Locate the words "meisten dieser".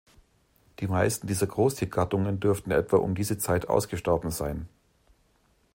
0.87-1.45